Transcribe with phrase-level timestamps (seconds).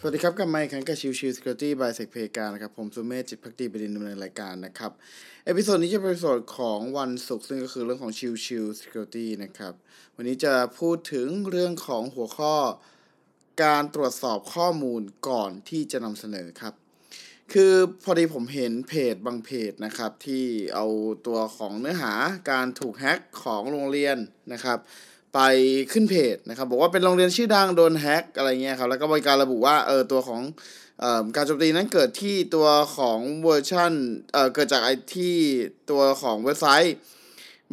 [0.00, 4.92] สวัสดีครับกลับมาอีกครั้งกับชิวชิว Security by s e c p a y การนะครับ ผมสุเมธจิตภักดีบดินทร์ดำเนินรายการนะครับ
[5.46, 9.74] episode นี้จะเป็นเอพิโซดของวันศุกร์ซึ่งก็คือเรื่องของชิวชิว Security นะครับ
[10.16, 12.54] วันนี้จะพูดถึงเรื่องของหัวข้อ
[13.62, 16.74] การตรวจสอบข้อมูลก่อนที่จะนำเสนอครับ
[17.52, 17.74] คือ
[18.04, 20.44] พอดีผมเห็นเพจบางเพจนะครับ ที่
[20.74, 20.86] เอา
[21.26, 22.12] ตัวของเนื้อหา
[22.50, 24.16] การถูกแฮ็กของโรงเรียน
[24.52, 24.78] นะครับ
[25.34, 25.40] ไป
[25.92, 30.42] ขึ้นเพจนะครับบอกว่าเป็นโรงเรียนชื่อดังโดนแฮ็กอะไรเงี้ยครับแล้วก็มีการระบุว่าเออตัวของ
[31.02, 33.92] ออการโจมตีนั้นเกิดที่ตัวของเวอร์ชัน
[34.32, 35.36] เเกิดจากไอที่
[35.90, 36.96] ตัวของเว็บไซต์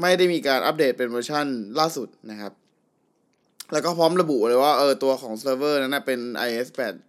[0.02, 1.46] ไม่ได้มีการอัปเดตเป็นเวอร์ชัน
[1.80, 2.54] ล่าสุดนะครับ
[3.72, 6.67] แล้วก็พร้อมระบุเลยว่าเออตัวของเซิร์ฟเวอร์นั้นนะเป็น IIS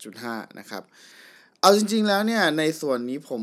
[0.09, 0.83] 8.5 นะครับ
[1.61, 3.43] เอาจริงๆแล้วเนี่ยในส่วนนี้ผม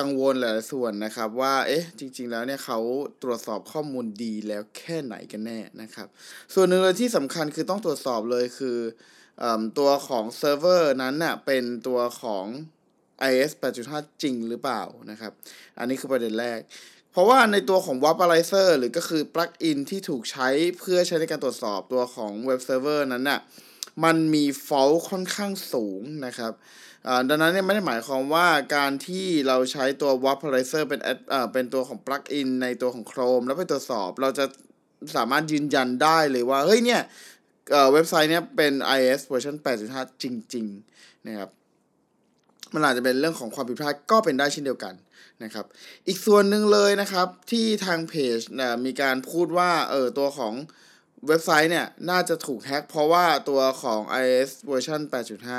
[0.00, 2.78] กังวลหลายส่วนนะครับ ว่าเอ๊ะจริง ๆ แล้วเนี่ยเขา
[3.22, 6.08] ตรวจสอบข้อมูลดีแล้วแค่ไหนกันแน่นะครับ
[6.54, 8.78] ส่วนหนึ่งเลยที่สำคัญคือต้องตรวจสอบเลยคือ
[9.42, 9.44] อ
[9.78, 12.44] ตัวของเซิร์ฟเวอร์นั้นน่ะเป็นตัวของ
[13.30, 13.52] IIS
[13.86, 15.32] 8.5 จริงหรือเปล่านะครับ
[15.78, 16.60] อันนี้คือประเด็นแรก
[17.12, 20.48] เพราะว่าในตัวของ Wappalyzer หรือก็คือปลั๊กอินที่ถูกใช้
[20.78, 23.40] เพื่อใช้ในการตรวจสอบตัวของเว็บเซิร์ฟเวอร์นั้นน่ะ
[24.04, 26.52] มันมี fault ค่อนข้างสูงนะครับ
[27.06, 34.44] อ่าดังนั้นเนี่ยไม่ได้หมายความว่าการที่เราใช้ตัว Wappalyzer เป็น add อ่าเป็นตัวของปลั๊กอินในตัวของ Chrome แล้วไปตรวจสอบ เราจะ
[35.16, 37.00] สามารถยืนยันได้เลยว่า เฮ้ยเนี่ย
[37.72, 39.56] เอ่อเว็บไซต์เนี้ยเป็น IIS เวอร์ชัน
[39.88, 41.50] 8.5 จริง ๆ นะครับ
[42.74, 44.94] มันอาจจะเป็นเรื่องของความผิดพลาดก็เป็นได้เช่นเดียวกัน
[45.44, 45.66] นะครับ
[46.06, 50.54] อีกส่วนหนึ่งเลยนะครับที่ทางเพจนะมีการพูดว่าเออตัวของ
[51.28, 55.00] เว็บไซต์เนี่ย น่าจะถูกแฮ็กเพราะว่าตัวของ IIS เวอร์ชัน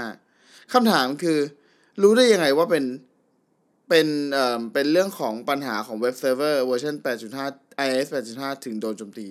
[0.07, 1.39] 8.5 คำถามคือ
[2.01, 2.85] รู้ได้ยังไงว่าเป็น
[3.89, 6.95] เป็นเอ่อเป็นเรื่องของปัญหาของเว็บเซิร์ฟเวอร์เวอร์ชัน
[7.39, 9.29] 8.5 IIS 8.5 ถึงโดนโจมตี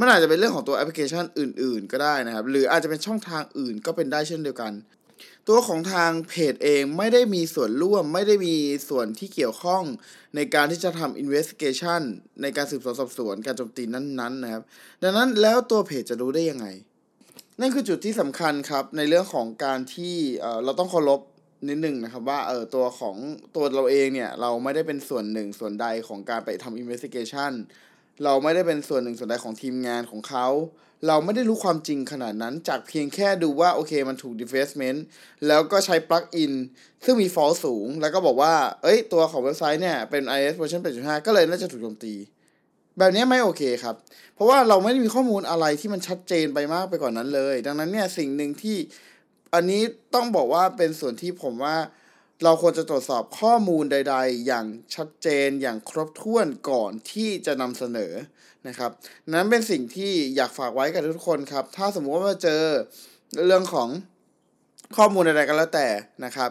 [0.00, 4.72] มันอาจจะเป็นเรื่องของตัวแอปพลิเคชันอื่น ๆ ก็ได้นะครับ หรืออาจจะเป็นช่องทางอื่นก็เป็นได้เช่นเดียวกัน
[5.52, 8.56] ตัวของทางเพจเองไม่ได้มีส่วนร่วม ไม่ได้มี
[8.88, 9.84] ส่วนที่เกี่ยวข้อง
[10.36, 12.02] ในการที่จะทำ investigation
[12.42, 14.62] ในการสืบสวนสอบสวนการโจมตีนั้นๆนะครับ
[15.02, 16.66] ดังนั้นแล้วตัวเพจจะรู้ได้ยังไง
[17.60, 21.20] นั่นคือจุดที่สำคัญครับในเรื่องของการที่เราต้องเคารพ
[21.68, 23.16] นิดหนึ่งนะครับว่าเออตัวของ
[23.56, 27.52] ตัวเราเองเนี่ย เราไม่ได้เป็นส่วนหนึ่งส่วนใดของการไปทำ investigation
[28.24, 30.46] เราไม่ได้เป็นส่วนหนึ่งส่วนใดของทีมงานของเขา
[31.06, 34.98] เราไม่ได้รู้ความจริงขนาดนั้น จากเพียงแค่ดูว่าโอเคมันถูก defacement
[35.46, 36.52] แล้วก็ใช้ปลั๊กอิน
[37.04, 42.14] ซึ่งมี fault สูง แล้วก็บอกว่า เอ้ย ตัวของเว็บไซต์เนี่ย เป็น IIS เวอร์ชัน8.5 ก็เลยน่าจะถูกโจมตี
[42.98, 43.96] แบบนี้ไม่โอเคครับ
[44.34, 48.76] เพราะว่าเราไม่ได้มีข้อมูลอะไรที่มันชัดเจนไปมากไปกว่านนั้นเลย ดังนั้นเนี่ยสิ่งหนึ่งที่
[49.54, 49.82] อันนี้
[50.14, 51.76] ต้องบอกว่าเป็นส่วนที่ผมว่า
[52.44, 58.12] เราควรจะตรวจสอบข้อมูลใด ๆ อย่างชัดเจนอย่างครบถ้วนก่อนที่จะนำเสนอ
[58.68, 58.90] นะครับ
[59.32, 62.62] นั้นเป็นสิ่งที่อยากฝากไว้กับทุกคนครับ ถ้าสมมติว่ามาเจอ
[63.46, 63.88] เรื่องของ
[64.96, 65.88] ข้อมูลใดๆก็แล้วแต่
[66.24, 66.50] นะครับ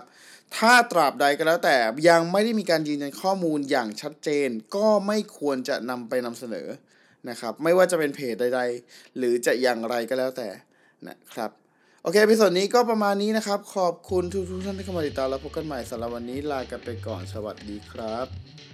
[0.58, 1.76] ถ้าตราบใดก็แล้วแต่
[2.10, 6.68] ยังไม่ได้มีการยืนยันข้อมูลอย่างชัดเจน ก็ไม่ควรจะนำไปนำเสนอ
[7.30, 10.50] นะครับ ไม่ว่าจะเป็นเพจใด ๆ หรือจะอย่างไรก็แล้วแต่
[11.08, 11.52] นะครับ
[12.04, 18.69] โอเคพิสดนี้ก็ประมาณนี้นะครับ ขอบคุณทุกท่านที่เข้ามาติดตามแล้วพบกันใหม่สำหรับวันนี้ลากันไปก่อนสวัสดีครับ